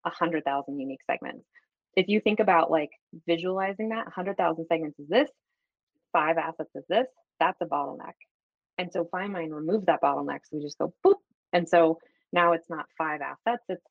a 0.06 0.10
hundred 0.10 0.46
thousand 0.46 0.80
unique 0.80 1.02
segments. 1.10 1.46
If 1.96 2.08
you 2.08 2.22
think 2.22 2.40
about 2.40 2.72
like 2.72 2.92
visualizing 3.26 3.90
that, 3.90 4.08
a 4.08 4.12
hundred 4.12 4.38
thousand 4.38 4.68
segments 4.68 5.00
is 5.00 5.08
this, 5.08 5.30
five 6.14 6.38
assets 6.38 6.70
is 6.76 6.86
this, 6.88 7.08
that's 7.40 7.60
a 7.62 7.66
bottleneck. 7.66 8.14
And 8.78 8.92
so 8.94 9.10
FindMine 9.12 9.52
removes 9.52 9.88
that 9.88 10.02
bottleneck. 10.02 10.40
So 10.44 10.58
we 10.58 10.62
just 10.62 10.78
go 10.78 10.94
boop. 11.06 11.16
And 11.52 11.68
so 11.68 11.98
now 12.32 12.54
it's 12.54 12.70
not 12.70 12.86
five 12.98 13.22
assets, 13.22 13.64
it's 13.70 13.82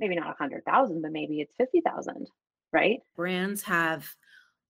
maybe 0.00 0.14
not 0.14 0.30
a 0.30 0.34
hundred 0.38 0.64
thousand, 0.64 1.02
but 1.02 1.12
maybe 1.12 1.40
it's 1.40 1.54
fifty 1.56 1.80
thousand, 1.80 2.28
right? 2.72 3.00
brands 3.16 3.62
have 3.62 4.08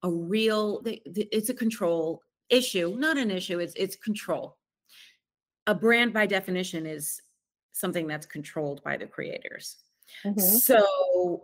a 0.02 0.10
real 0.10 0.80
they, 0.82 0.96
th- 1.14 1.28
it's 1.32 1.48
a 1.48 1.54
control 1.54 2.22
issue 2.50 2.96
not 2.98 3.18
an 3.18 3.30
issue 3.30 3.58
it's 3.58 3.74
it's 3.76 3.96
control 3.96 4.56
a 5.66 5.74
brand 5.74 6.12
by 6.12 6.24
definition 6.24 6.86
is 6.86 7.20
something 7.72 8.06
that's 8.06 8.26
controlled 8.26 8.82
by 8.84 8.96
the 8.96 9.06
creators 9.06 9.76
mm-hmm. 10.24 10.38
so 10.38 11.42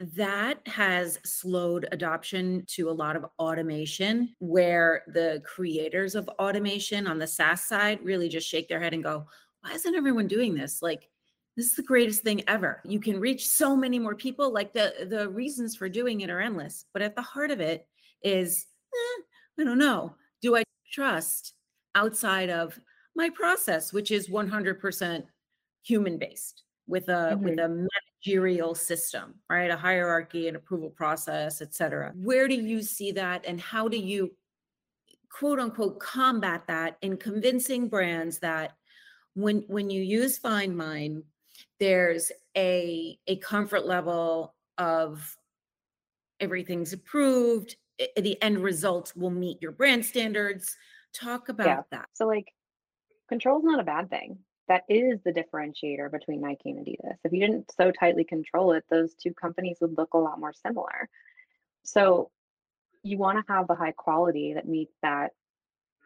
that 0.00 0.58
has 0.66 1.18
slowed 1.24 1.86
adoption 1.92 2.64
to 2.66 2.90
a 2.90 2.92
lot 2.92 3.16
of 3.16 3.24
automation 3.38 4.34
where 4.38 5.02
the 5.08 5.40
creators 5.44 6.14
of 6.14 6.28
automation 6.40 7.06
on 7.06 7.18
the 7.18 7.26
SaaS 7.26 7.62
side 7.62 8.00
really 8.02 8.28
just 8.28 8.48
shake 8.48 8.68
their 8.68 8.80
head 8.80 8.92
and 8.92 9.04
go, 9.04 9.24
why 9.60 9.72
isn't 9.72 9.94
everyone 9.94 10.26
doing 10.26 10.52
this? 10.52 10.82
Like 10.82 11.08
this 11.56 11.66
is 11.66 11.76
the 11.76 11.82
greatest 11.82 12.22
thing 12.22 12.42
ever. 12.48 12.80
You 12.84 13.00
can 13.00 13.20
reach 13.20 13.48
so 13.48 13.76
many 13.76 13.98
more 13.98 14.14
people. 14.16 14.52
Like 14.52 14.72
the 14.72 15.06
the 15.08 15.28
reasons 15.28 15.76
for 15.76 15.88
doing 15.88 16.20
it 16.22 16.30
are 16.30 16.40
endless, 16.40 16.86
but 16.92 17.02
at 17.02 17.14
the 17.16 17.22
heart 17.22 17.50
of 17.50 17.60
it 17.60 17.86
is, 18.22 18.66
eh, 18.94 19.22
I 19.60 19.64
don't 19.64 19.78
know. 19.78 20.16
Do 20.42 20.56
I 20.56 20.64
trust 20.92 21.54
outside 21.94 22.50
of 22.50 22.80
my 23.16 23.30
process, 23.30 23.92
which 23.92 24.10
is 24.10 24.28
100% 24.28 25.26
human 25.84 26.18
based 26.18 26.64
with 26.86 27.08
a 27.08 27.38
with 27.42 27.54
Mhm. 27.54 27.58
a 27.58 27.68
managerial 27.68 28.74
system, 28.74 29.40
right? 29.50 29.70
A 29.70 29.76
hierarchy, 29.76 30.48
an 30.48 30.56
approval 30.56 30.90
process, 30.90 31.62
etc. 31.62 32.12
Where 32.12 32.48
do 32.48 32.54
you 32.54 32.82
see 32.82 33.12
that, 33.12 33.44
and 33.46 33.60
how 33.60 33.88
do 33.88 33.96
you 33.98 34.36
quote 35.30 35.58
unquote 35.58 36.00
combat 36.00 36.66
that 36.68 36.98
in 37.02 37.16
convincing 37.16 37.88
brands 37.88 38.38
that 38.40 38.76
when 39.34 39.62
when 39.68 39.90
you 39.90 40.02
use 40.02 40.38
FindMine, 40.40 41.24
there's 41.80 42.30
a 42.56 43.18
a 43.26 43.36
comfort 43.38 43.86
level 43.86 44.54
of 44.78 45.36
everything's 46.40 46.92
approved, 46.92 47.76
the 48.16 48.40
end 48.42 48.58
result 48.58 49.12
will 49.16 49.30
meet 49.30 49.60
your 49.62 49.72
brand 49.72 50.04
standards. 50.04 50.76
Talk 51.12 51.48
Yeah. 51.48 51.54
about 51.54 51.90
that. 51.90 52.08
So 52.12 52.26
like 52.26 52.52
control 53.28 53.58
is 53.58 53.64
not 53.64 53.80
a 53.80 53.84
bad 53.84 54.10
thing. 54.10 54.38
That 54.66 54.84
is 54.88 55.20
the 55.24 55.32
differentiator 55.32 56.10
between 56.10 56.40
Nike 56.40 56.70
and 56.70 56.86
Adidas. 56.86 57.18
If 57.24 57.32
you 57.32 57.40
didn't 57.40 57.70
so 57.76 57.90
tightly 57.92 58.24
control 58.24 58.72
it, 58.72 58.84
those 58.90 59.14
two 59.14 59.34
companies 59.34 59.76
would 59.80 59.96
look 59.98 60.14
a 60.14 60.18
lot 60.18 60.40
more 60.40 60.52
similar. 60.52 61.08
So 61.84 62.30
you 63.02 63.18
want 63.18 63.38
to 63.38 63.52
have 63.52 63.68
the 63.68 63.74
high 63.74 63.92
quality 63.92 64.54
that 64.54 64.66
meets 64.66 64.94
that 65.02 65.32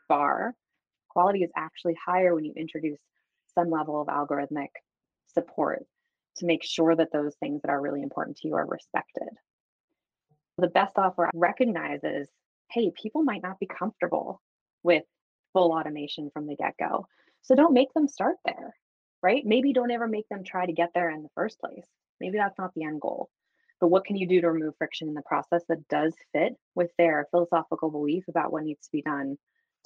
bar. 0.08 0.54
Quality 1.08 1.44
is 1.44 1.50
actually 1.56 1.96
higher 2.04 2.34
when 2.34 2.44
you 2.44 2.52
introduce 2.56 2.98
some 3.54 3.70
level 3.70 4.00
of 4.00 4.08
algorithmic 4.08 4.68
support 5.32 5.84
to 6.36 6.46
make 6.46 6.64
sure 6.64 6.94
that 6.94 7.12
those 7.12 7.34
things 7.36 7.62
that 7.62 7.70
are 7.70 7.80
really 7.80 8.02
important 8.02 8.36
to 8.38 8.48
you 8.48 8.54
are 8.54 8.66
respected. 8.66 9.28
The 10.56 10.68
best 10.68 10.94
software 10.94 11.30
recognizes 11.34 12.28
hey, 12.70 12.92
people 13.00 13.22
might 13.22 13.42
not 13.42 13.58
be 13.58 13.66
comfortable 13.66 14.42
with 14.82 15.04
full 15.52 15.72
automation 15.72 16.30
from 16.32 16.46
the 16.46 16.56
get 16.56 16.74
go. 16.78 17.06
So 17.42 17.54
don't 17.54 17.72
make 17.72 17.92
them 17.94 18.08
start 18.08 18.36
there, 18.44 18.74
right? 19.22 19.44
Maybe 19.44 19.72
don't 19.72 19.90
ever 19.90 20.06
make 20.06 20.28
them 20.28 20.44
try 20.44 20.66
to 20.66 20.72
get 20.72 20.90
there 20.94 21.10
in 21.10 21.22
the 21.22 21.30
first 21.34 21.58
place. 21.60 21.86
Maybe 22.20 22.36
that's 22.36 22.58
not 22.58 22.72
the 22.74 22.84
end 22.84 23.00
goal. 23.00 23.30
But 23.80 23.88
what 23.88 24.04
can 24.04 24.16
you 24.16 24.26
do 24.26 24.40
to 24.40 24.50
remove 24.50 24.74
friction 24.76 25.08
in 25.08 25.14
the 25.14 25.22
process 25.22 25.62
that 25.68 25.86
does 25.88 26.14
fit 26.32 26.54
with 26.74 26.90
their 26.98 27.26
philosophical 27.30 27.90
belief 27.90 28.24
about 28.28 28.52
what 28.52 28.64
needs 28.64 28.84
to 28.86 28.92
be 28.92 29.02
done 29.02 29.36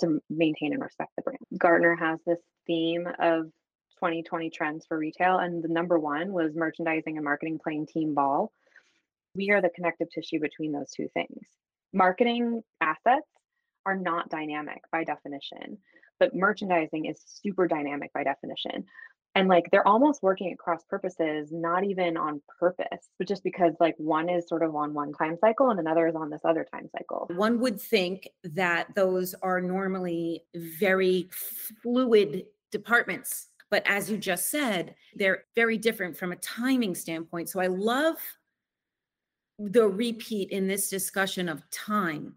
to 0.00 0.20
maintain 0.30 0.72
and 0.72 0.82
respect 0.82 1.12
the 1.16 1.22
brand? 1.22 1.38
Gartner 1.58 1.94
has 1.96 2.18
this 2.26 2.40
theme 2.66 3.06
of 3.18 3.50
2020 4.02 4.50
trends 4.50 4.84
for 4.84 4.98
retail, 4.98 5.38
and 5.38 5.62
the 5.62 5.68
number 5.68 5.96
one 5.96 6.32
was 6.32 6.56
merchandising 6.56 7.16
and 7.16 7.24
marketing 7.24 7.60
playing 7.62 7.86
team 7.86 8.14
ball. 8.14 8.50
We 9.36 9.50
are 9.50 9.62
the 9.62 9.70
connective 9.70 10.08
tissue 10.12 10.40
between 10.40 10.72
those 10.72 10.90
two 10.90 11.06
things. 11.14 11.46
Marketing 11.92 12.62
assets 12.80 13.28
are 13.86 13.96
not 13.96 14.28
dynamic 14.28 14.82
by 14.90 15.04
definition, 15.04 15.78
but 16.18 16.34
merchandising 16.34 17.04
is 17.06 17.22
super 17.24 17.68
dynamic 17.68 18.12
by 18.12 18.24
definition. 18.24 18.86
And 19.36 19.48
like 19.48 19.68
they're 19.70 19.86
almost 19.86 20.20
working 20.20 20.50
at 20.50 20.58
cross 20.58 20.82
purposes, 20.90 21.50
not 21.52 21.84
even 21.84 22.16
on 22.16 22.42
purpose, 22.58 23.08
but 23.18 23.28
just 23.28 23.44
because 23.44 23.72
like 23.78 23.94
one 23.98 24.28
is 24.28 24.48
sort 24.48 24.64
of 24.64 24.74
on 24.74 24.94
one 24.94 25.12
time 25.12 25.38
cycle 25.40 25.70
and 25.70 25.78
another 25.78 26.08
is 26.08 26.16
on 26.16 26.28
this 26.28 26.42
other 26.44 26.66
time 26.70 26.88
cycle. 26.96 27.28
One 27.34 27.60
would 27.60 27.80
think 27.80 28.28
that 28.42 28.94
those 28.96 29.34
are 29.42 29.60
normally 29.60 30.42
very 30.54 31.30
fluid 31.82 32.46
departments. 32.72 33.48
But 33.72 33.84
as 33.86 34.10
you 34.10 34.18
just 34.18 34.50
said, 34.50 34.94
they're 35.14 35.44
very 35.56 35.78
different 35.78 36.14
from 36.14 36.30
a 36.30 36.36
timing 36.36 36.94
standpoint. 36.94 37.48
So 37.48 37.58
I 37.58 37.68
love 37.68 38.18
the 39.58 39.88
repeat 39.88 40.50
in 40.50 40.68
this 40.68 40.90
discussion 40.90 41.48
of 41.48 41.68
time. 41.70 42.36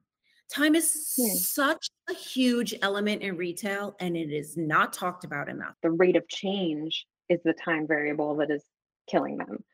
Time 0.49 0.75
is 0.75 1.13
Hmm. 1.17 1.35
such 1.35 1.89
a 2.09 2.13
huge 2.13 2.73
element 2.81 3.21
in 3.21 3.35
retail 3.35 3.97
and 3.99 4.15
it 4.15 4.31
is 4.31 4.55
not 4.55 4.93
talked 4.93 5.25
about 5.25 5.49
enough. 5.49 5.75
The 5.83 5.91
rate 5.91 6.15
of 6.15 6.25
change 6.29 7.05
is 7.27 7.41
the 7.43 7.53
time 7.53 7.85
variable 7.85 8.37
that 8.37 8.49
is 8.49 8.63
killing 9.09 9.37
them 9.37 9.65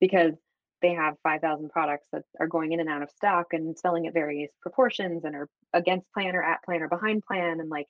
because 0.00 0.34
they 0.82 0.92
have 0.92 1.16
5,000 1.22 1.70
products 1.70 2.08
that 2.12 2.24
are 2.38 2.46
going 2.46 2.72
in 2.72 2.80
and 2.80 2.88
out 2.90 3.02
of 3.02 3.10
stock 3.10 3.54
and 3.54 3.78
selling 3.78 4.06
at 4.06 4.12
various 4.12 4.50
proportions 4.60 5.24
and 5.24 5.34
are 5.34 5.48
against 5.72 6.12
plan 6.12 6.36
or 6.36 6.42
at 6.42 6.62
plan 6.64 6.82
or 6.82 6.88
behind 6.88 7.22
plan 7.22 7.60
and 7.60 7.70
like 7.70 7.86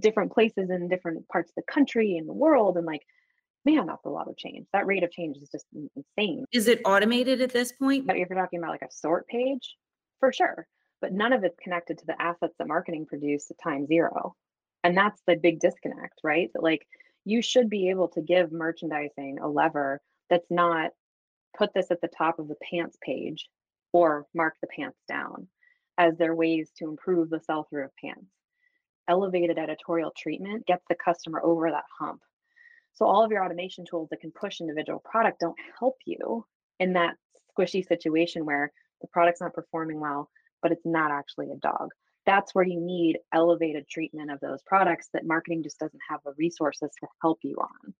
different 0.00 0.32
places 0.32 0.70
in 0.70 0.88
different 0.88 1.26
parts 1.28 1.50
of 1.50 1.54
the 1.56 1.72
country 1.72 2.16
and 2.16 2.28
the 2.28 2.32
world 2.32 2.76
and 2.76 2.86
like 2.86 3.02
man 3.64 3.86
that's 3.86 4.04
a 4.04 4.08
lot 4.08 4.28
of 4.28 4.36
change. 4.36 4.66
That 4.72 4.86
rate 4.86 5.02
of 5.02 5.10
change 5.10 5.36
is 5.38 5.48
just 5.50 5.66
insane. 5.96 6.44
Is 6.52 6.68
it 6.68 6.80
automated 6.84 7.40
at 7.40 7.52
this 7.52 7.72
point? 7.72 8.06
but 8.06 8.16
if 8.16 8.28
you're 8.28 8.38
talking 8.38 8.58
about 8.58 8.70
like 8.70 8.82
a 8.82 8.90
sort 8.90 9.26
page 9.26 9.76
for 10.20 10.32
sure. 10.32 10.66
But 11.00 11.12
none 11.12 11.32
of 11.32 11.44
it's 11.44 11.58
connected 11.62 11.98
to 11.98 12.06
the 12.06 12.20
assets 12.20 12.54
that 12.58 12.68
marketing 12.68 13.06
produced 13.06 13.50
at 13.50 13.58
time 13.62 13.86
zero. 13.86 14.34
And 14.82 14.96
that's 14.96 15.20
the 15.26 15.36
big 15.36 15.60
disconnect 15.60 16.20
right? 16.22 16.50
That 16.54 16.62
like 16.62 16.86
you 17.24 17.42
should 17.42 17.68
be 17.68 17.90
able 17.90 18.08
to 18.08 18.22
give 18.22 18.52
merchandising 18.52 19.38
a 19.42 19.48
lever 19.48 20.00
that's 20.30 20.50
not 20.50 20.92
put 21.58 21.74
this 21.74 21.90
at 21.90 22.00
the 22.00 22.08
top 22.08 22.38
of 22.38 22.48
the 22.48 22.56
pants 22.70 22.96
page 23.02 23.48
or 23.92 24.26
mark 24.34 24.54
the 24.60 24.68
pants 24.68 24.98
down 25.08 25.48
as 25.98 26.16
their 26.16 26.34
ways 26.34 26.70
to 26.78 26.88
improve 26.88 27.30
the 27.30 27.40
sell 27.40 27.66
through 27.68 27.84
of 27.84 27.90
pants. 27.96 28.26
Elevated 29.08 29.58
editorial 29.58 30.12
treatment 30.16 30.66
gets 30.66 30.84
the 30.88 30.96
customer 30.96 31.40
over 31.42 31.70
that 31.70 31.84
hump. 31.98 32.20
So, 32.94 33.06
all 33.06 33.24
of 33.24 33.30
your 33.30 33.44
automation 33.44 33.84
tools 33.84 34.08
that 34.10 34.20
can 34.20 34.32
push 34.32 34.60
individual 34.60 35.02
product 35.04 35.40
don't 35.40 35.58
help 35.78 35.96
you 36.06 36.44
in 36.80 36.94
that 36.94 37.16
squishy 37.56 37.86
situation 37.86 38.44
where 38.44 38.72
the 39.00 39.06
product's 39.08 39.40
not 39.40 39.54
performing 39.54 40.00
well, 40.00 40.30
but 40.62 40.72
it's 40.72 40.86
not 40.86 41.10
actually 41.10 41.50
a 41.50 41.56
dog. 41.56 41.90
That's 42.24 42.54
where 42.54 42.66
you 42.66 42.80
need 42.80 43.18
elevated 43.32 43.88
treatment 43.88 44.30
of 44.30 44.40
those 44.40 44.62
products 44.66 45.08
that 45.12 45.26
marketing 45.26 45.62
just 45.62 45.78
doesn't 45.78 46.00
have 46.08 46.20
the 46.24 46.32
resources 46.36 46.90
to 47.00 47.06
help 47.22 47.38
you 47.42 47.56
on. 47.56 47.94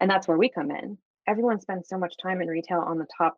And 0.00 0.10
that's 0.10 0.26
where 0.28 0.38
we 0.38 0.48
come 0.48 0.70
in. 0.70 0.96
Everyone 1.26 1.60
spends 1.60 1.88
so 1.88 1.98
much 1.98 2.14
time 2.22 2.40
in 2.40 2.48
retail 2.48 2.80
on 2.80 2.98
the 2.98 3.06
top 3.18 3.36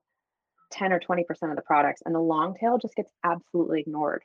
10 0.70 0.92
or 0.92 1.00
20% 1.00 1.24
of 1.50 1.56
the 1.56 1.62
products, 1.62 2.02
and 2.04 2.14
the 2.14 2.20
long 2.20 2.54
tail 2.54 2.78
just 2.78 2.94
gets 2.94 3.10
absolutely 3.24 3.80
ignored. 3.80 4.22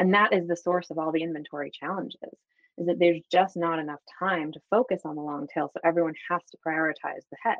And 0.00 0.14
that 0.14 0.32
is 0.32 0.48
the 0.48 0.56
source 0.56 0.88
of 0.88 0.96
all 0.96 1.12
the 1.12 1.22
inventory 1.22 1.70
challenges, 1.70 2.32
is 2.78 2.86
that 2.86 2.98
there's 2.98 3.20
just 3.30 3.54
not 3.54 3.78
enough 3.78 4.00
time 4.18 4.50
to 4.50 4.60
focus 4.70 5.02
on 5.04 5.14
the 5.14 5.20
long 5.20 5.46
tail. 5.46 5.70
So 5.70 5.80
everyone 5.84 6.14
has 6.30 6.40
to 6.50 6.58
prioritize 6.66 7.20
the 7.30 7.36
head. 7.42 7.58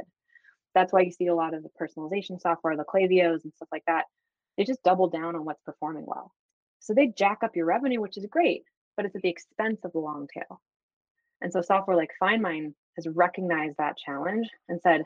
That's 0.74 0.90
why 0.90 1.02
you 1.02 1.10
see 1.10 1.26
a 1.26 1.34
lot 1.34 1.52
of 1.52 1.62
the 1.62 1.68
personalization 1.78 2.40
software, 2.40 2.78
the 2.78 2.84
Klaviyo's 2.84 3.44
and 3.44 3.52
stuff 3.52 3.68
like 3.70 3.84
that. 3.86 4.06
They 4.56 4.64
just 4.64 4.82
double 4.82 5.10
down 5.10 5.36
on 5.36 5.44
what's 5.44 5.60
performing 5.66 6.04
well. 6.06 6.32
So 6.78 6.94
they 6.94 7.08
jack 7.08 7.40
up 7.42 7.56
your 7.56 7.66
revenue, 7.66 8.00
which 8.00 8.16
is 8.16 8.24
great, 8.24 8.62
but 8.96 9.04
it's 9.04 9.14
at 9.14 9.20
the 9.20 9.28
expense 9.28 9.80
of 9.84 9.92
the 9.92 9.98
long 9.98 10.26
tail. 10.32 10.62
And 11.42 11.52
so 11.52 11.60
software 11.60 11.96
like 11.98 12.12
FindMine 12.22 12.72
has 12.96 13.06
recognized 13.06 13.76
that 13.76 13.98
challenge 13.98 14.48
and 14.66 14.80
said, 14.80 15.02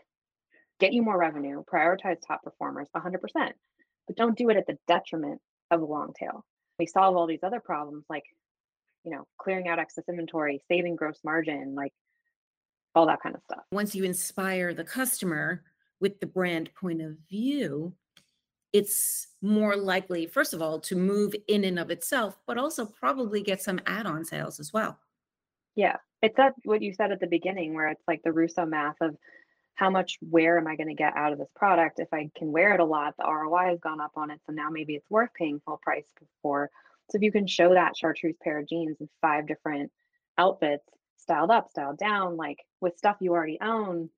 get 0.78 0.92
you 0.92 1.02
more 1.02 1.18
revenue, 1.18 1.64
prioritize 1.64 2.18
top 2.24 2.44
performers 2.44 2.88
100%, 2.96 3.18
but 3.34 4.16
don't 4.16 4.38
do 4.38 4.50
it 4.50 4.56
at 4.56 4.68
the 4.68 4.78
detriment 4.86 5.40
of 5.72 5.80
the 5.80 5.86
long 5.86 6.12
tail. 6.16 6.44
We 6.78 6.87
solve 6.87 7.16
all 7.16 7.26
these 7.26 7.43
other 7.43 7.61
problems 7.61 8.04
like, 8.09 8.25
you 9.04 9.12
know, 9.12 9.26
clearing 9.38 9.69
out 9.69 9.78
excess 9.78 10.04
inventory, 10.09 10.62
saving 10.69 10.97
gross 10.97 11.19
margin, 11.25 11.75
like 11.75 11.93
all 12.95 13.07
that 13.07 13.23
kind 13.23 13.35
of 13.35 13.43
stuff. 13.43 13.64
Once 13.73 13.95
you 13.95 14.04
inspire 14.04 14.75
the 14.75 14.85
customer 14.85 15.62
with 16.00 16.21
the 16.21 16.26
brand 16.26 16.71
point 16.75 17.02
of 17.02 17.16
view, 17.28 17.93
it's 18.73 19.28
more 19.40 19.76
likely, 19.76 20.26
first 20.26 20.52
of 20.52 20.61
all, 20.61 20.81
to 20.81 20.97
move 20.97 21.35
in 21.47 21.64
and 21.64 21.78
of 21.78 21.90
itself, 21.90 22.37
but 22.47 22.59
also 22.59 22.85
probably 22.85 23.40
get 23.40 23.62
some 23.62 23.81
add 23.87 24.07
on 24.07 24.25
sales 24.25 24.59
as 24.59 24.73
well. 24.73 24.99
Yeah. 25.76 25.97
It's 26.23 26.37
that 26.37 26.54
what 26.64 26.83
you 26.83 26.93
said 26.93 27.12
at 27.12 27.21
the 27.21 27.26
beginning, 27.26 27.75
where 27.75 27.88
it's 27.88 28.02
like 28.09 28.23
the 28.25 28.33
Russo 28.33 28.64
math 28.66 28.97
of 29.00 29.16
how 29.75 29.90
much 29.90 30.19
wear 30.21 30.57
am 30.57 30.66
I 30.66 30.76
going 30.76 30.88
to 30.88 30.95
get 30.95 31.16
out 31.16 31.33
of 31.33 31.38
this 31.38 31.50
product? 31.54 31.99
If 31.99 32.12
I 32.12 32.31
can 32.37 32.52
wear 32.52 32.75
it 32.75 32.81
a 32.81 32.85
lot, 32.85 33.14
the 33.19 33.25
ROI 33.25 33.71
has 33.71 33.81
gone 33.81 34.00
up 34.00 34.12
on 34.16 34.31
it. 34.31 34.40
So 34.47 34.52
now 34.52 34.71
maybe 34.71 34.95
it's 34.95 35.11
worth 35.11 35.31
paying 35.35 35.61
full 35.64 35.81
price 35.83 36.04
for. 36.43 36.71
So 37.11 37.16
if 37.16 37.23
you 37.23 37.33
can 37.33 37.47
show 37.47 37.75
that 37.75 37.97
chartreuse 37.97 38.37
pair 38.43 38.59
of 38.59 38.69
jeans 38.69 38.97
in 39.00 39.09
five 39.21 39.47
different 39.47 39.90
outfits, 40.38 40.85
styled 41.16 41.50
up, 41.50 41.71
styled 41.71 41.99
down, 41.99 42.37
like 42.37 42.59
with 42.81 42.97
stuff 42.97 43.16
you 43.21 43.33
already 43.33 43.59
own, 43.61 44.11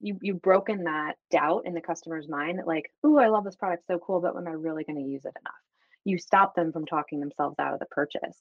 you 0.00 0.18
you've 0.20 0.42
broken 0.42 0.84
that 0.84 1.14
doubt 1.30 1.62
in 1.64 1.74
the 1.74 1.80
customer's 1.80 2.28
mind 2.28 2.58
that 2.58 2.66
like, 2.66 2.90
ooh, 3.06 3.18
I 3.18 3.28
love 3.28 3.44
this 3.44 3.56
product 3.56 3.86
so 3.86 3.98
cool, 3.98 4.20
but 4.20 4.36
am 4.36 4.48
I 4.48 4.52
really 4.52 4.84
going 4.84 5.02
to 5.02 5.10
use 5.10 5.24
it 5.24 5.36
enough? 5.40 5.54
You 6.04 6.18
stop 6.18 6.54
them 6.54 6.72
from 6.72 6.86
talking 6.86 7.20
themselves 7.20 7.56
out 7.58 7.72
of 7.72 7.78
the 7.78 7.86
purchase. 7.86 8.36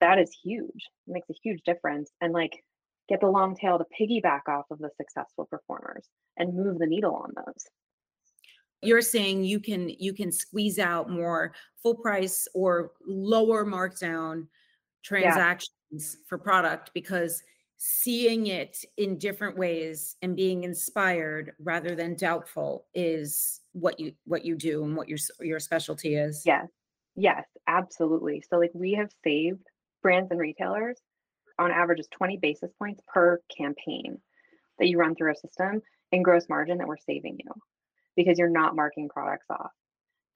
That 0.00 0.18
is 0.18 0.30
huge. 0.42 0.88
It 1.06 1.12
makes 1.12 1.28
a 1.28 1.34
huge 1.42 1.62
difference. 1.64 2.10
And 2.20 2.32
like 2.32 2.62
get 3.08 3.20
the 3.20 3.26
long 3.26 3.56
tail 3.56 3.78
to 3.78 3.84
piggyback 3.98 4.48
off 4.48 4.66
of 4.70 4.78
the 4.78 4.90
successful 4.96 5.46
performers 5.46 6.06
and 6.36 6.54
move 6.54 6.78
the 6.78 6.86
needle 6.86 7.14
on 7.14 7.32
those. 7.34 7.66
You're 8.82 9.02
saying 9.02 9.44
you 9.44 9.58
can 9.58 9.88
you 9.88 10.12
can 10.12 10.30
squeeze 10.30 10.78
out 10.78 11.10
more 11.10 11.52
full 11.82 11.96
price 11.96 12.46
or 12.54 12.92
lower 13.06 13.64
markdown 13.64 14.46
transactions 15.02 16.18
for 16.26 16.38
product 16.38 16.92
because 16.94 17.42
seeing 17.78 18.48
it 18.48 18.84
in 18.96 19.18
different 19.18 19.56
ways 19.56 20.16
and 20.22 20.36
being 20.36 20.64
inspired 20.64 21.52
rather 21.60 21.94
than 21.94 22.16
doubtful 22.16 22.86
is 22.94 23.60
what 23.72 23.98
you 23.98 24.12
what 24.24 24.44
you 24.44 24.54
do 24.54 24.84
and 24.84 24.96
what 24.96 25.08
your 25.08 25.18
your 25.40 25.60
specialty 25.60 26.14
is. 26.14 26.42
Yes. 26.44 26.66
Yes, 27.16 27.44
absolutely. 27.66 28.44
So 28.48 28.58
like 28.58 28.70
we 28.74 28.92
have 28.92 29.10
saved 29.24 29.66
brands 30.02 30.30
and 30.30 30.38
retailers 30.38 31.00
on 31.58 31.70
average 31.70 32.00
is 32.00 32.08
20 32.12 32.38
basis 32.38 32.70
points 32.78 33.00
per 33.12 33.40
campaign 33.56 34.20
that 34.78 34.88
you 34.88 34.98
run 34.98 35.14
through 35.14 35.32
a 35.32 35.36
system 35.36 35.82
in 36.12 36.22
gross 36.22 36.48
margin 36.48 36.78
that 36.78 36.88
we're 36.88 36.96
saving 36.96 37.38
you 37.38 37.52
because 38.16 38.38
you're 38.38 38.48
not 38.48 38.76
marking 38.76 39.08
products 39.08 39.46
off 39.50 39.70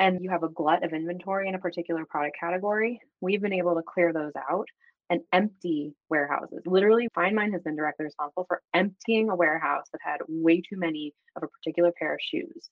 and 0.02 0.20
you 0.20 0.30
have 0.30 0.42
a 0.42 0.48
glut 0.48 0.84
of 0.84 0.92
inventory 0.92 1.48
in 1.48 1.54
a 1.54 1.60
particular 1.60 2.04
product 2.04 2.36
category, 2.38 3.00
we've 3.20 3.40
been 3.40 3.52
able 3.52 3.76
to 3.76 3.82
clear 3.82 4.12
those 4.12 4.32
out 4.50 4.66
and 5.10 5.20
empty 5.32 5.94
warehouses. 6.10 6.62
Literally, 6.66 7.08
FindMine 7.16 7.52
has 7.52 7.62
been 7.62 7.76
directly 7.76 8.06
responsible 8.06 8.44
for 8.48 8.62
emptying 8.74 9.30
a 9.30 9.36
warehouse 9.36 9.86
that 9.92 10.00
had 10.02 10.18
way 10.26 10.60
too 10.60 10.76
many 10.76 11.14
of 11.36 11.44
a 11.44 11.46
particular 11.46 11.92
pair 11.96 12.14
of 12.14 12.20
shoes. 12.20 12.68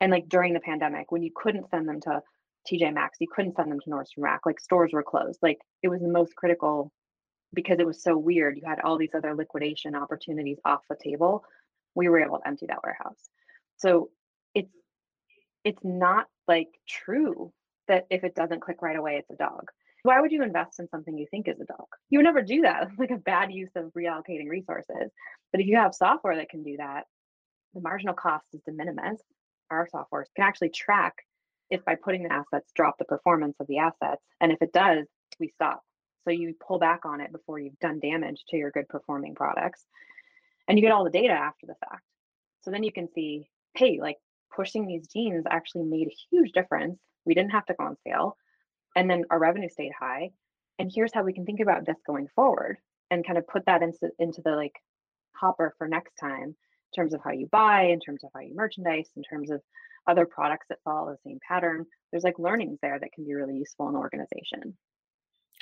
And 0.00 0.10
like 0.10 0.26
during 0.28 0.54
the 0.54 0.60
pandemic, 0.60 1.12
when 1.12 1.22
you 1.22 1.30
couldn't 1.34 1.68
send 1.68 1.86
them 1.86 2.00
to 2.02 2.22
TJ 2.72 2.94
Maxx, 2.94 3.18
you 3.20 3.28
couldn't 3.30 3.56
send 3.56 3.70
them 3.70 3.80
to 3.80 3.90
Nordstrom 3.90 4.22
Rack, 4.22 4.40
like 4.46 4.60
stores 4.60 4.92
were 4.94 5.02
closed. 5.02 5.40
Like 5.42 5.58
it 5.82 5.88
was 5.88 6.00
the 6.00 6.08
most 6.08 6.34
critical 6.36 6.90
because 7.54 7.78
it 7.78 7.86
was 7.86 8.02
so 8.02 8.16
weird. 8.16 8.56
You 8.56 8.62
had 8.66 8.80
all 8.80 8.98
these 8.98 9.14
other 9.14 9.34
liquidation 9.34 9.94
opportunities 9.94 10.58
off 10.64 10.82
the 10.88 10.96
table. 10.96 11.44
We 11.94 12.08
were 12.08 12.20
able 12.20 12.38
to 12.38 12.48
empty 12.48 12.66
that 12.66 12.82
warehouse. 12.82 13.28
So 13.76 14.10
it's 14.54 14.72
it's 15.64 15.82
not 15.82 16.26
like 16.48 16.68
true 16.88 17.52
that 17.88 18.06
if 18.10 18.24
it 18.24 18.34
doesn't 18.34 18.60
click 18.60 18.82
right 18.82 18.96
away, 18.96 19.16
it's 19.16 19.30
a 19.30 19.36
dog. 19.36 19.70
Why 20.02 20.20
would 20.20 20.32
you 20.32 20.42
invest 20.42 20.80
in 20.80 20.88
something 20.88 21.16
you 21.16 21.26
think 21.30 21.48
is 21.48 21.60
a 21.60 21.64
dog? 21.64 21.86
You 22.10 22.18
would 22.18 22.24
never 22.24 22.42
do 22.42 22.62
that. 22.62 22.88
It's 22.88 22.98
like 22.98 23.10
a 23.10 23.16
bad 23.16 23.52
use 23.52 23.70
of 23.74 23.92
reallocating 23.96 24.48
resources. 24.48 25.10
But 25.50 25.60
if 25.60 25.66
you 25.66 25.76
have 25.76 25.94
software 25.94 26.36
that 26.36 26.50
can 26.50 26.62
do 26.62 26.76
that, 26.76 27.04
the 27.72 27.80
marginal 27.80 28.14
cost 28.14 28.44
is 28.52 28.60
de 28.66 28.72
minimis. 28.72 29.20
Our 29.70 29.88
software 29.90 30.26
can 30.36 30.44
actually 30.44 30.70
track 30.70 31.14
if 31.70 31.84
by 31.84 31.94
putting 31.96 32.22
the 32.22 32.32
assets 32.32 32.70
drop 32.74 32.98
the 32.98 33.04
performance 33.04 33.56
of 33.60 33.66
the 33.66 33.78
assets. 33.78 34.22
And 34.40 34.52
if 34.52 34.60
it 34.60 34.72
does, 34.72 35.06
we 35.40 35.48
stop. 35.48 35.82
So 36.24 36.30
you 36.30 36.54
pull 36.66 36.78
back 36.78 37.04
on 37.04 37.20
it 37.20 37.32
before 37.32 37.58
you've 37.58 37.78
done 37.78 38.00
damage 38.00 38.44
to 38.48 38.56
your 38.56 38.70
good 38.70 38.88
performing 38.88 39.34
products. 39.34 39.84
And 40.66 40.78
you 40.78 40.82
get 40.82 40.92
all 40.92 41.04
the 41.04 41.10
data 41.10 41.34
after 41.34 41.66
the 41.66 41.74
fact. 41.74 42.02
So 42.62 42.70
then 42.70 42.82
you 42.82 42.92
can 42.92 43.08
see, 43.14 43.48
hey, 43.74 43.98
like 44.00 44.16
pushing 44.54 44.86
these 44.86 45.06
jeans 45.08 45.44
actually 45.50 45.84
made 45.84 46.08
a 46.08 46.16
huge 46.30 46.52
difference. 46.52 46.98
We 47.26 47.34
didn't 47.34 47.52
have 47.52 47.66
to 47.66 47.74
go 47.74 47.84
on 47.84 47.96
sale. 48.06 48.36
And 48.96 49.10
then 49.10 49.24
our 49.30 49.38
revenue 49.38 49.68
stayed 49.68 49.92
high. 49.98 50.30
And 50.78 50.90
here's 50.92 51.12
how 51.12 51.22
we 51.22 51.32
can 51.32 51.44
think 51.44 51.60
about 51.60 51.84
this 51.84 51.96
going 52.06 52.28
forward 52.34 52.78
and 53.10 53.26
kind 53.26 53.38
of 53.38 53.46
put 53.46 53.66
that 53.66 53.82
into, 53.82 54.10
into 54.18 54.40
the 54.42 54.52
like 54.52 54.74
hopper 55.36 55.74
for 55.76 55.86
next 55.86 56.14
time 56.16 56.42
in 56.48 57.02
terms 57.02 57.12
of 57.12 57.20
how 57.22 57.32
you 57.32 57.46
buy, 57.50 57.82
in 57.82 58.00
terms 58.00 58.24
of 58.24 58.30
how 58.34 58.40
you 58.40 58.54
merchandise, 58.54 59.10
in 59.16 59.22
terms 59.22 59.50
of 59.50 59.60
other 60.06 60.26
products 60.26 60.66
that 60.68 60.78
follow 60.84 61.10
the 61.10 61.18
same 61.30 61.38
pattern. 61.46 61.84
There's 62.10 62.24
like 62.24 62.38
learnings 62.38 62.78
there 62.80 62.98
that 62.98 63.12
can 63.12 63.24
be 63.24 63.34
really 63.34 63.56
useful 63.56 63.88
in 63.88 63.94
the 63.94 64.00
organization. 64.00 64.76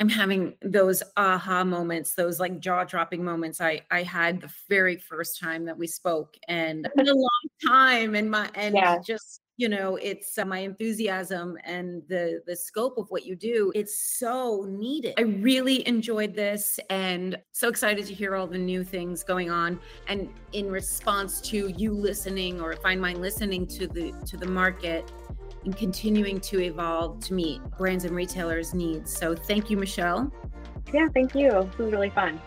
I'm 0.02 0.08
having 0.08 0.54
those 0.62 1.00
aha 1.16 1.62
moments, 1.62 2.14
those 2.14 2.40
like 2.40 2.58
jaw 2.58 2.82
dropping 2.82 3.22
moments. 3.22 3.60
I 3.60 3.82
I 3.92 4.02
had 4.02 4.40
the 4.40 4.50
very 4.68 4.96
first 4.96 5.38
time 5.38 5.64
that 5.66 5.78
we 5.78 5.86
spoke 5.86 6.36
and 6.48 6.88
been 6.96 7.06
a 7.06 7.14
long 7.14 7.44
time 7.64 8.16
and 8.16 8.28
my 8.28 8.50
and 8.56 8.74
yeah. 8.74 8.98
just 8.98 9.42
you 9.58 9.68
know 9.68 9.94
it's 9.94 10.36
uh, 10.38 10.44
my 10.44 10.58
enthusiasm 10.58 11.56
and 11.62 12.02
the 12.08 12.42
the 12.48 12.56
scope 12.56 12.98
of 12.98 13.08
what 13.12 13.24
you 13.24 13.36
do 13.36 13.70
it's 13.76 13.96
so 14.18 14.66
needed. 14.68 15.14
I 15.18 15.22
really 15.22 15.86
enjoyed 15.86 16.34
this 16.34 16.80
and 16.90 17.38
so 17.52 17.68
excited 17.68 18.04
to 18.06 18.12
hear 18.12 18.34
all 18.34 18.48
the 18.48 18.58
new 18.58 18.82
things 18.82 19.22
going 19.22 19.50
on. 19.50 19.78
And 20.08 20.28
in 20.52 20.68
response 20.68 21.40
to 21.42 21.68
you 21.68 21.92
listening 21.92 22.60
or 22.60 22.74
FindMine 22.74 23.18
listening 23.18 23.68
to 23.68 23.86
the 23.86 24.10
to 24.26 24.36
the 24.36 24.48
market 24.48 25.12
and 25.64 25.76
continuing 25.76 26.40
to 26.40 26.60
evolve 26.60 27.20
to 27.20 27.34
meet 27.34 27.60
brands 27.78 28.04
and 28.04 28.14
retailers' 28.14 28.74
needs. 28.74 29.16
So 29.16 29.34
thank 29.34 29.70
you, 29.70 29.76
Michelle. 29.76 30.32
Yeah, 30.92 31.08
thank 31.14 31.34
you. 31.34 31.50
This 31.50 31.78
was 31.78 31.92
really 31.92 32.10
fun. 32.10 32.40